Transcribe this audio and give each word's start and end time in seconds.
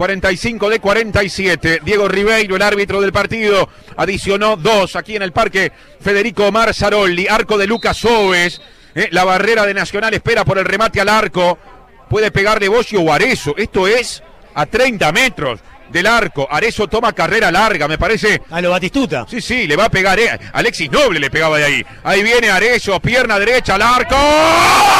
45 0.00 0.70
de 0.70 0.80
47. 0.80 1.80
Diego 1.84 2.08
Ribeiro, 2.08 2.56
el 2.56 2.62
árbitro 2.62 3.02
del 3.02 3.12
partido, 3.12 3.68
adicionó 3.98 4.56
dos 4.56 4.96
aquí 4.96 5.14
en 5.14 5.20
el 5.20 5.30
parque. 5.32 5.72
Federico 6.00 6.46
Omar 6.46 6.72
Zarolli, 6.72 7.28
arco 7.28 7.58
de 7.58 7.66
Lucas 7.66 8.02
Oves. 8.06 8.62
Eh, 8.94 9.08
la 9.10 9.24
barrera 9.24 9.66
de 9.66 9.74
Nacional 9.74 10.14
espera 10.14 10.42
por 10.42 10.56
el 10.56 10.64
remate 10.64 11.02
al 11.02 11.10
arco. 11.10 11.58
Puede 12.08 12.30
pegarle 12.30 12.68
Bocio 12.68 13.02
o 13.02 13.12
Arezo. 13.12 13.54
Esto 13.58 13.86
es 13.86 14.22
a 14.54 14.64
30 14.64 15.12
metros 15.12 15.60
del 15.90 16.06
arco. 16.06 16.48
Arezo 16.50 16.88
toma 16.88 17.12
carrera 17.12 17.52
larga, 17.52 17.86
me 17.86 17.98
parece. 17.98 18.40
A 18.50 18.62
lo 18.62 18.70
Batistuta. 18.70 19.26
Sí, 19.28 19.42
sí, 19.42 19.66
le 19.66 19.76
va 19.76 19.84
a 19.84 19.90
pegar. 19.90 20.18
eh. 20.18 20.40
Alexis 20.54 20.90
Noble 20.90 21.20
le 21.20 21.30
pegaba 21.30 21.58
de 21.58 21.64
ahí. 21.64 21.86
Ahí 22.04 22.22
viene 22.22 22.48
Arezo, 22.48 22.98
pierna 23.00 23.38
derecha 23.38 23.74
al 23.74 23.82
arco. 23.82 24.16
¡Gol! 24.16 24.99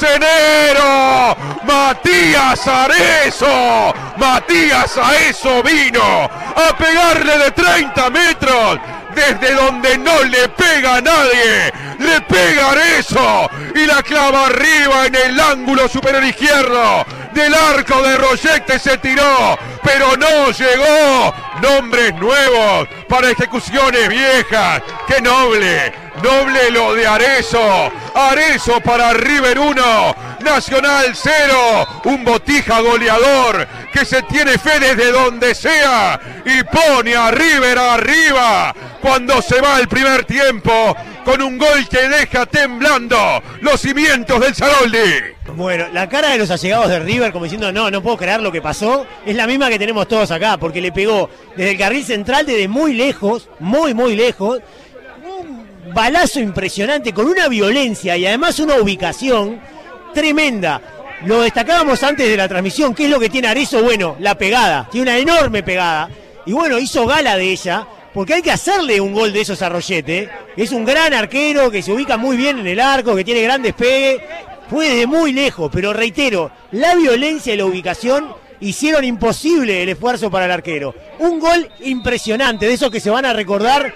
¡Darcenero! 0.00 1.36
Matías 1.64 2.66
Arezo. 2.66 3.94
Matías 4.16 4.96
Arezo 4.96 5.62
vino 5.62 6.02
a 6.02 6.76
pegarle 6.76 7.36
de 7.38 7.50
30 7.50 8.10
metros 8.10 8.78
desde 9.14 9.54
donde 9.54 9.98
no 9.98 10.22
le 10.22 10.48
pega 10.48 10.96
a 10.96 11.00
nadie. 11.02 11.72
Le 11.98 12.20
pega 12.22 12.70
Arezo 12.70 13.50
y 13.74 13.86
la 13.86 14.02
clava 14.02 14.46
arriba 14.46 15.06
en 15.06 15.14
el 15.14 15.38
ángulo 15.38 15.86
superior 15.86 16.24
izquierdo 16.24 17.04
del 17.32 17.54
arco 17.54 18.02
de 18.02 18.16
Roget 18.16 18.64
que 18.64 18.78
se 18.78 18.96
tiró, 18.98 19.58
pero 19.82 20.16
no 20.16 20.50
llegó. 20.50 21.34
Nombres 21.62 22.14
nuevos 22.14 22.88
para 23.08 23.30
ejecuciones 23.30 24.08
viejas. 24.08 24.82
¡Qué 25.06 25.20
noble! 25.20 25.92
Noble 26.22 26.70
lo 26.70 26.94
de 26.94 27.06
Arezo. 27.06 27.90
Arezo 28.14 28.80
para 28.80 29.12
River 29.14 29.58
1. 29.58 30.29
Nacional 30.40 31.12
0. 31.14 31.86
Un 32.04 32.24
botija 32.24 32.80
goleador 32.80 33.66
que 33.92 34.04
se 34.04 34.22
tiene 34.22 34.58
fe 34.58 34.80
desde 34.80 35.12
donde 35.12 35.54
sea 35.54 36.20
y 36.44 36.62
pone 36.64 37.14
a 37.14 37.30
River 37.30 37.78
arriba 37.78 38.74
cuando 39.00 39.40
se 39.42 39.60
va 39.60 39.78
el 39.78 39.88
primer 39.88 40.24
tiempo 40.24 40.96
con 41.24 41.42
un 41.42 41.58
gol 41.58 41.88
que 41.88 42.08
deja 42.08 42.46
temblando 42.46 43.16
los 43.60 43.80
cimientos 43.80 44.40
del 44.40 44.54
Saroldi. 44.54 44.98
Bueno, 45.54 45.86
la 45.92 46.08
cara 46.08 46.30
de 46.30 46.38
los 46.38 46.50
allegados 46.50 46.88
de 46.88 46.98
River 46.98 47.32
como 47.32 47.44
diciendo 47.44 47.72
no, 47.72 47.90
no 47.90 48.02
puedo 48.02 48.16
creer 48.16 48.40
lo 48.40 48.52
que 48.52 48.62
pasó, 48.62 49.06
es 49.26 49.36
la 49.36 49.46
misma 49.46 49.68
que 49.68 49.78
tenemos 49.78 50.08
todos 50.08 50.30
acá, 50.30 50.56
porque 50.56 50.80
le 50.80 50.92
pegó 50.92 51.28
desde 51.56 51.72
el 51.72 51.78
carril 51.78 52.04
central, 52.04 52.46
desde 52.46 52.68
muy 52.68 52.94
lejos, 52.94 53.48
muy, 53.58 53.94
muy 53.94 54.16
lejos, 54.16 54.60
un 55.24 55.66
balazo 55.92 56.40
impresionante 56.40 57.12
con 57.12 57.26
una 57.26 57.48
violencia 57.48 58.16
y 58.16 58.26
además 58.26 58.58
una 58.58 58.76
ubicación 58.76 59.60
tremenda. 60.12 60.80
Lo 61.26 61.42
destacábamos 61.42 62.02
antes 62.02 62.28
de 62.28 62.36
la 62.36 62.48
transmisión, 62.48 62.94
¿qué 62.94 63.04
es 63.04 63.10
lo 63.10 63.20
que 63.20 63.28
tiene 63.28 63.48
Arezo? 63.48 63.82
Bueno, 63.82 64.16
la 64.20 64.36
pegada, 64.36 64.88
tiene 64.90 65.10
una 65.10 65.18
enorme 65.18 65.62
pegada. 65.62 66.08
Y 66.46 66.52
bueno, 66.52 66.78
hizo 66.78 67.06
gala 67.06 67.36
de 67.36 67.50
ella, 67.50 67.86
porque 68.14 68.34
hay 68.34 68.42
que 68.42 68.50
hacerle 68.50 69.00
un 69.00 69.12
gol 69.12 69.32
de 69.32 69.42
esos 69.42 69.60
a 69.62 69.68
Rollete. 69.68 70.30
Es 70.56 70.72
un 70.72 70.84
gran 70.84 71.12
arquero 71.12 71.70
que 71.70 71.82
se 71.82 71.92
ubica 71.92 72.16
muy 72.16 72.36
bien 72.36 72.58
en 72.58 72.66
el 72.66 72.80
arco, 72.80 73.14
que 73.14 73.24
tiene 73.24 73.42
gran 73.42 73.62
despegue, 73.62 74.20
fue 74.70 74.88
desde 74.88 75.06
muy 75.06 75.32
lejos, 75.32 75.68
pero 75.72 75.92
reitero, 75.92 76.50
la 76.70 76.94
violencia 76.94 77.52
y 77.52 77.56
la 77.56 77.64
ubicación 77.64 78.28
hicieron 78.60 79.04
imposible 79.04 79.82
el 79.82 79.88
esfuerzo 79.88 80.30
para 80.30 80.44
el 80.44 80.52
arquero. 80.52 80.94
Un 81.18 81.40
gol 81.40 81.68
impresionante, 81.80 82.66
de 82.66 82.74
esos 82.74 82.90
que 82.90 83.00
se 83.00 83.10
van 83.10 83.24
a 83.24 83.32
recordar 83.32 83.92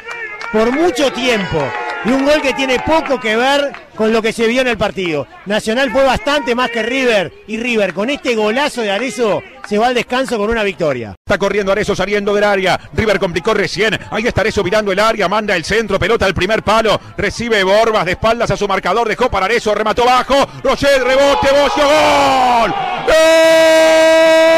por 0.53 0.73
mucho 0.73 1.12
tiempo. 1.12 1.62
Y 2.06 2.10
un 2.10 2.24
gol 2.24 2.42
que 2.42 2.52
tiene 2.52 2.78
poco 2.80 3.19
que 3.19 3.34
ver 3.36 3.72
con 3.94 4.12
lo 4.12 4.20
que 4.20 4.33
se 4.33 4.47
vio 4.47 4.60
en 4.60 4.69
el 4.69 4.77
partido. 4.77 5.27
Nacional 5.47 5.90
fue 5.90 6.05
bastante 6.05 6.55
más 6.55 6.70
que 6.70 6.83
River. 6.83 7.33
Y 7.46 7.56
River, 7.56 7.95
con 7.95 8.11
este 8.11 8.34
golazo 8.34 8.83
de 8.83 8.90
Arezo, 8.90 9.42
se 9.67 9.79
va 9.79 9.86
al 9.86 9.95
descanso 9.95 10.36
con 10.36 10.51
una 10.51 10.62
victoria. 10.62 11.14
Está 11.24 11.39
corriendo 11.39 11.73
Arezo 11.73 11.96
saliendo 11.96 12.34
del 12.34 12.45
área. 12.45 12.79
River 12.92 13.18
complicó 13.18 13.55
recién. 13.55 13.98
Ahí 14.11 14.27
está 14.27 14.42
Arezo 14.42 14.62
mirando 14.62 14.92
el 14.92 14.98
área. 14.98 15.29
Manda 15.29 15.56
el 15.56 15.64
centro. 15.64 15.98
Pelota 15.98 16.27
al 16.27 16.34
primer 16.34 16.62
palo. 16.62 17.01
Recibe 17.17 17.64
Borbas 17.64 18.05
de 18.05 18.12
espaldas 18.12 18.50
a 18.50 18.56
su 18.56 18.68
marcador. 18.68 19.08
Dejó 19.08 19.30
para 19.30 19.46
Arezo. 19.46 19.74
Remató 19.74 20.05
bajo. 20.05 20.46
Roger, 20.62 21.02
rebote. 21.02 21.48
Bocio. 21.52 21.84
¡Gol! 21.84 22.74
¡Gol! 23.06 24.54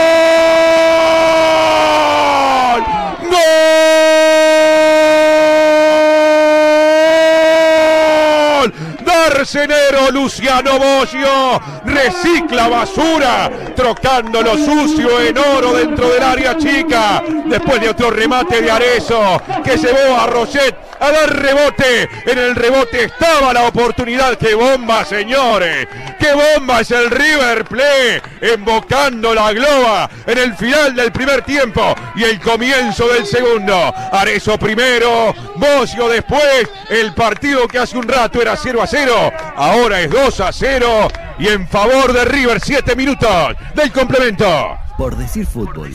Darcenero 9.47 10.11
Luciano 10.11 10.77
Bocio 10.77 11.61
recicla 11.85 12.67
basura, 12.67 13.49
trocando 13.77 14.43
lo 14.43 14.57
sucio 14.57 15.21
en 15.21 15.39
oro 15.39 15.73
dentro 15.73 16.09
del 16.09 16.21
área 16.21 16.57
chica. 16.57 17.23
Después 17.45 17.81
de 17.81 17.91
otro 17.91 18.11
remate 18.11 18.61
de 18.61 18.69
Arezo 18.69 19.41
que 19.63 19.77
llevó 19.77 20.17
a 20.19 20.27
Roget 20.27 20.75
a 21.01 21.11
dar 21.11 21.37
rebote. 21.37 22.09
En 22.27 22.39
el 22.39 22.55
rebote 22.55 23.05
estaba 23.05 23.53
la 23.53 23.65
oportunidad. 23.65 24.37
¡Qué 24.39 24.55
bomba, 24.55 25.05
señores! 25.05 25.89
¡Qué 26.19 26.33
bomba 26.33 26.81
es 26.81 26.91
el 26.91 27.11
River 27.11 27.65
Play! 27.65 28.21
Embocando 28.41 29.35
la 29.35 29.53
globa 29.53 30.11
en 30.27 30.39
el 30.39 30.55
final 30.57 30.95
del 30.95 31.13
primer 31.13 31.43
tiempo 31.43 31.95
y 32.15 32.25
el 32.25 32.41
comienzo 32.41 33.09
del 33.09 33.27
segundo. 33.27 33.95
Arezo 34.13 34.59
primero, 34.59 35.35
Bocio 35.57 36.09
después. 36.09 36.69
El 36.89 37.15
partido 37.15 37.67
que 37.69 37.79
hace 37.79 37.97
un 37.97 38.07
rato 38.07 38.41
era 38.41 38.57
0 38.57 38.83
a 38.83 38.87
0, 38.87 39.33
ahora 39.57 40.01
es 40.01 40.11
2 40.11 40.41
a 40.41 40.53
0 40.53 41.09
y 41.39 41.49
en 41.49 41.69
favor 41.69 42.13
de 42.13 42.25
River 42.25 42.61
7 42.61 42.97
minutos 42.97 43.55
del 43.75 43.93
complemento. 43.93 44.79
Por 44.97 45.17
decir 45.17 45.47
fútbol, 45.47 45.95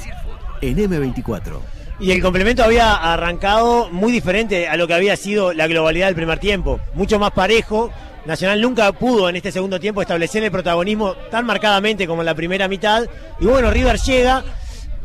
en 0.62 0.78
M24. 0.78 1.81
Y 2.02 2.10
el 2.10 2.20
complemento 2.20 2.64
había 2.64 2.96
arrancado 2.96 3.92
muy 3.92 4.12
diferente 4.12 4.68
a 4.68 4.76
lo 4.76 4.88
que 4.88 4.96
había 4.96 5.16
sido 5.16 5.54
la 5.54 5.68
globalidad 5.68 6.08
del 6.08 6.16
primer 6.16 6.40
tiempo. 6.40 6.80
Mucho 6.96 7.20
más 7.20 7.30
parejo. 7.30 7.92
Nacional 8.26 8.60
nunca 8.60 8.92
pudo 8.92 9.30
en 9.30 9.36
este 9.36 9.52
segundo 9.52 9.80
tiempo 9.80 10.02
establecer 10.02 10.44
el 10.44 10.50
protagonismo 10.50 11.14
tan 11.30 11.46
marcadamente 11.46 12.08
como 12.08 12.24
en 12.24 12.26
la 12.26 12.34
primera 12.34 12.68
mitad. 12.68 13.06
Y 13.40 13.46
bueno, 13.46 13.70
River 13.70 14.00
llega 14.00 14.44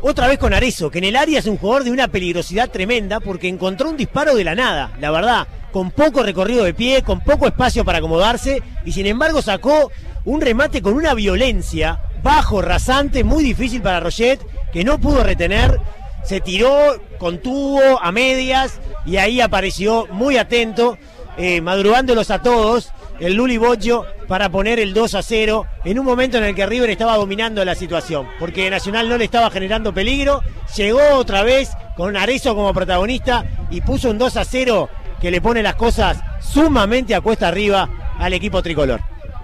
otra 0.00 0.26
vez 0.26 0.38
con 0.38 0.54
Arezo, 0.54 0.90
que 0.90 0.96
en 0.96 1.04
el 1.04 1.16
área 1.16 1.38
es 1.38 1.46
un 1.46 1.58
jugador 1.58 1.84
de 1.84 1.90
una 1.90 2.08
peligrosidad 2.08 2.70
tremenda 2.70 3.20
porque 3.20 3.48
encontró 3.48 3.90
un 3.90 3.98
disparo 3.98 4.34
de 4.34 4.44
la 4.44 4.54
nada, 4.54 4.92
la 4.98 5.10
verdad, 5.10 5.46
con 5.72 5.90
poco 5.90 6.22
recorrido 6.22 6.64
de 6.64 6.72
pie, 6.72 7.02
con 7.02 7.20
poco 7.20 7.46
espacio 7.46 7.84
para 7.84 7.98
acomodarse 7.98 8.62
y 8.86 8.92
sin 8.92 9.06
embargo 9.06 9.42
sacó 9.42 9.90
un 10.24 10.40
remate 10.40 10.80
con 10.80 10.94
una 10.94 11.12
violencia 11.12 12.00
bajo, 12.22 12.62
rasante, 12.62 13.22
muy 13.22 13.44
difícil 13.44 13.82
para 13.82 14.00
Roget, 14.00 14.40
que 14.72 14.84
no 14.84 14.98
pudo 14.98 15.22
retener 15.22 15.78
se 16.26 16.40
tiró, 16.40 17.00
contuvo 17.18 18.02
a 18.02 18.12
medias 18.12 18.80
y 19.04 19.16
ahí 19.16 19.40
apareció 19.40 20.06
muy 20.10 20.36
atento, 20.36 20.98
eh, 21.36 21.60
madrugándolos 21.60 22.30
a 22.30 22.42
todos, 22.42 22.90
el 23.20 23.34
Luli 23.34 23.58
Boggio 23.58 24.04
para 24.26 24.48
poner 24.50 24.78
el 24.78 24.92
2 24.92 25.14
a 25.14 25.22
0 25.22 25.66
en 25.84 25.98
un 25.98 26.04
momento 26.04 26.38
en 26.38 26.44
el 26.44 26.54
que 26.54 26.66
River 26.66 26.90
estaba 26.90 27.16
dominando 27.16 27.64
la 27.64 27.74
situación, 27.74 28.26
porque 28.38 28.68
Nacional 28.70 29.08
no 29.08 29.16
le 29.16 29.24
estaba 29.24 29.50
generando 29.50 29.94
peligro, 29.94 30.42
llegó 30.76 31.00
otra 31.14 31.42
vez 31.42 31.70
con 31.96 32.16
Arezo 32.16 32.54
como 32.54 32.74
protagonista 32.74 33.44
y 33.70 33.80
puso 33.80 34.10
un 34.10 34.18
2 34.18 34.36
a 34.36 34.44
0 34.44 34.88
que 35.20 35.30
le 35.30 35.40
pone 35.40 35.62
las 35.62 35.76
cosas 35.76 36.18
sumamente 36.40 37.14
a 37.14 37.20
cuesta 37.20 37.48
arriba 37.48 37.88
al 38.18 38.32
equipo 38.32 38.62
tricolor. 38.62 39.00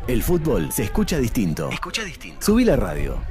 El 0.09 0.22
fútbol 0.22 0.72
se 0.72 0.82
escucha 0.82 1.16
distinto. 1.19 1.71
Escucha 1.71 2.03
distinto. 2.03 2.44
Subí 2.44 2.65
la 2.65 2.75
radio. 2.75 3.22